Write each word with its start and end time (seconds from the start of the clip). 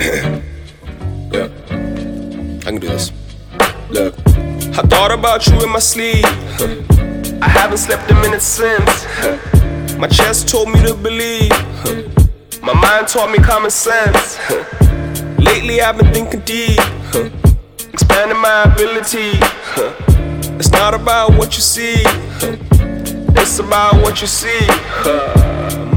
yeah, 0.00 0.40
I 1.68 2.64
can 2.64 2.76
do 2.76 2.88
this. 2.88 3.12
Look, 3.90 4.14
I 4.78 4.80
thought 4.88 5.10
about 5.12 5.46
you 5.46 5.62
in 5.62 5.68
my 5.68 5.78
sleep. 5.78 6.24
I 7.42 7.48
haven't 7.48 7.76
slept 7.76 8.10
a 8.10 8.14
minute 8.14 8.40
since. 8.40 9.04
My 9.98 10.08
chest 10.08 10.48
told 10.48 10.70
me 10.70 10.80
to 10.86 10.94
believe. 10.94 11.50
My 12.62 12.72
mind 12.72 13.08
taught 13.08 13.30
me 13.30 13.44
common 13.44 13.70
sense. 13.70 14.38
Lately 15.38 15.82
I've 15.82 15.98
been 15.98 16.10
thinking 16.14 16.40
deep, 16.46 16.80
expanding 17.92 18.40
my 18.40 18.72
ability. 18.72 19.32
It's 20.56 20.70
not 20.70 20.94
about 20.94 21.32
what 21.36 21.56
you 21.56 21.60
see, 21.60 21.96
it's 23.36 23.58
about 23.58 23.96
what 23.96 24.22
you 24.22 24.26
see. 24.26 24.66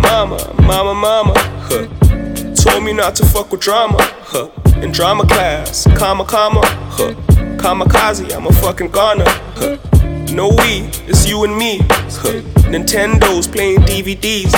Mama, 0.02 0.54
mama, 0.62 0.94
mama, 0.94 2.03
told 2.64 2.84
me 2.84 2.94
not 2.94 3.16
to 3.18 3.26
fuck 3.26 3.52
with 3.52 3.62
drama. 3.62 3.98
huh? 4.02 4.50
In 4.82 4.92
drama 4.92 5.26
class, 5.26 5.86
comma, 5.98 6.26
comma, 6.26 6.62
huh? 6.66 7.14
kamikaze, 7.58 8.34
I'm 8.36 8.48
a 8.48 8.52
fucking 8.54 8.90
goner. 8.92 9.26
No 10.34 10.50
we, 10.50 10.90
it's 11.08 11.28
you 11.28 11.44
and 11.44 11.56
me. 11.58 11.80
huh? 11.90 12.42
Nintendo's 12.72 13.48
playing 13.48 13.82
DVDs. 13.82 14.52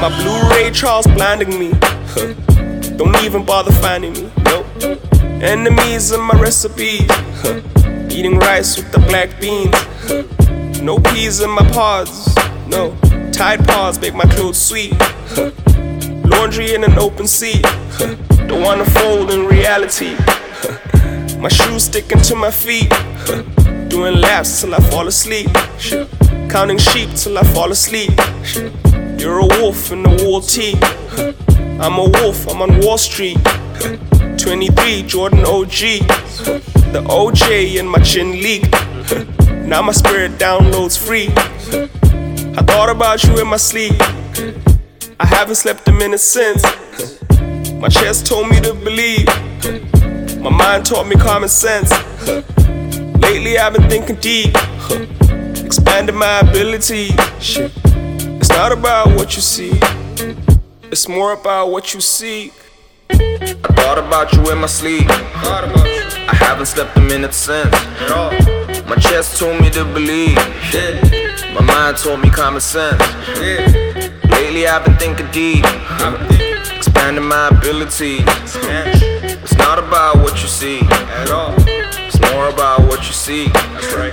My 0.00 0.08
Blu-ray 0.22 0.70
Charles 0.72 1.06
blinding 1.06 1.58
me. 1.58 1.70
huh? 2.14 2.32
Don't 2.96 3.16
even 3.22 3.44
bother 3.44 3.72
finding 3.72 4.12
me. 4.14 4.30
Nope. 4.44 4.66
Enemies 5.42 6.10
in 6.12 6.20
my 6.20 6.34
recipes. 6.40 7.08
Eating 8.10 8.38
rice 8.38 8.76
with 8.76 8.90
the 8.90 8.98
black 9.08 9.40
beans. 9.40 9.70
huh? 10.08 10.24
No 10.82 10.98
peas 10.98 11.40
in 11.40 11.50
my 11.50 11.62
pods. 11.70 12.34
No. 12.68 12.96
Tide 13.32 13.64
pods 13.66 14.00
make 14.00 14.14
my 14.14 14.24
clothes 14.24 14.60
sweet. 14.60 14.94
Laundry 16.48 16.72
in 16.72 16.82
an 16.82 16.98
open 16.98 17.26
sea. 17.26 17.60
Don't 18.48 18.62
wanna 18.62 18.86
fold 18.86 19.30
in 19.32 19.44
reality. 19.44 20.16
My 21.38 21.50
shoes 21.50 21.84
sticking 21.84 22.22
to 22.22 22.34
my 22.34 22.50
feet. 22.50 22.88
Doing 23.90 24.18
laps 24.18 24.62
till 24.62 24.74
I 24.74 24.78
fall 24.88 25.08
asleep. 25.08 25.50
Counting 26.48 26.78
sheep 26.78 27.10
till 27.16 27.36
I 27.36 27.42
fall 27.52 27.70
asleep. 27.70 28.12
You're 29.18 29.40
a 29.40 29.46
wolf 29.60 29.92
in 29.92 30.02
the 30.04 30.22
wool 30.22 30.40
tee. 30.40 30.78
I'm 31.84 31.98
a 31.98 32.08
wolf, 32.18 32.48
I'm 32.48 32.62
on 32.62 32.80
Wall 32.80 32.96
Street. 32.96 33.36
23, 34.38 35.02
Jordan 35.02 35.40
OG. 35.40 35.78
The 36.94 37.02
OJ 37.10 37.76
in 37.78 37.86
my 37.86 37.98
chin 37.98 38.30
leak. 38.40 38.64
Now 39.68 39.82
my 39.82 39.92
spirit 39.92 40.38
downloads 40.38 40.96
free. 40.96 41.28
I 42.56 42.62
thought 42.62 42.88
about 42.88 43.22
you 43.24 43.38
in 43.38 43.48
my 43.48 43.58
sleep. 43.58 44.00
I 45.20 45.26
haven't 45.26 45.56
slept 45.56 45.88
a 45.88 45.92
minute 45.92 46.20
since. 46.20 46.62
My 47.74 47.88
chest 47.88 48.26
told 48.26 48.48
me 48.48 48.60
to 48.60 48.72
believe. 48.74 49.26
My 50.40 50.50
mind 50.50 50.86
taught 50.86 51.08
me 51.08 51.16
common 51.16 51.48
sense. 51.48 51.90
Lately 53.20 53.58
I've 53.58 53.72
been 53.72 53.88
thinking 53.90 54.16
deep, 54.16 54.54
expanding 55.64 56.14
my 56.16 56.40
ability. 56.40 57.08
It's 58.40 58.48
not 58.50 58.70
about 58.70 59.08
what 59.16 59.34
you 59.34 59.42
see, 59.42 59.72
it's 60.84 61.08
more 61.08 61.32
about 61.32 61.70
what 61.70 61.92
you 61.94 62.00
seek. 62.00 62.52
I 63.10 63.56
thought 63.74 63.98
about 63.98 64.32
you 64.32 64.50
in 64.52 64.58
my 64.58 64.66
sleep. 64.66 65.06
I 65.08 66.34
haven't 66.34 66.66
slept 66.66 66.96
a 66.96 67.00
minute 67.00 67.34
since. 67.34 67.72
My 68.88 68.96
chest 69.00 69.38
told 69.38 69.60
me 69.60 69.68
to 69.70 69.84
believe. 69.84 70.36
My 71.54 71.60
mind 71.60 71.96
told 71.96 72.20
me 72.20 72.30
common 72.30 72.60
sense. 72.60 73.02
Lately 74.58 74.70
I've 74.70 74.84
been 74.84 74.96
thinking 74.96 75.30
deep, 75.30 75.64
expanding 76.76 77.22
my 77.22 77.46
ability. 77.46 78.16
It's 78.26 79.54
not 79.54 79.78
about 79.78 80.16
what 80.16 80.42
you 80.42 80.48
see 80.48 80.80
at 80.80 81.30
all. 81.30 81.54
It's 81.58 82.18
more 82.32 82.48
about 82.48 82.80
what 82.80 83.06
you 83.06 83.12
see. 83.12 83.46
That's 83.46 83.92
right. 83.94 84.12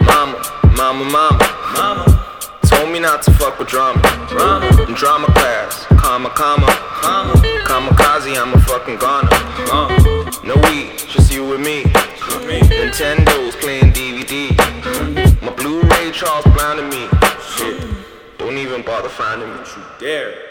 Mama, 0.00 0.36
mama, 0.76 1.04
mama, 1.06 1.72
mama. 1.72 2.50
Told 2.66 2.90
me 2.90 3.00
not 3.00 3.22
to 3.22 3.30
fuck 3.30 3.58
with 3.58 3.68
drama. 3.68 4.02
Drama. 4.28 4.66
In 4.86 4.92
drama 4.92 5.28
class, 5.28 5.86
comma, 5.96 6.28
comma, 6.28 6.66
comma. 7.00 7.32
Kamikaze, 7.64 8.36
I'm 8.36 8.52
a 8.52 8.60
fucking 8.60 8.98
goner. 8.98 9.30
Uh. 9.72 10.30
No 10.44 10.56
we, 10.68 10.94
just 11.08 11.32
you 11.32 11.54
and 11.54 11.64
me. 11.64 11.84
Nintendo's 11.84 13.56
playing 13.56 13.94
DVD. 13.94 14.52
My 15.40 15.54
Blu-ray 15.54 16.12
Charles 16.12 16.44
blinding 16.54 16.90
me. 16.90 17.08
Shit. 17.56 17.99
Don't 18.50 18.58
even 18.58 18.82
bother 18.82 19.08
finding 19.08 19.48
me. 19.48 19.60
You 19.60 19.84
dare. 20.00 20.49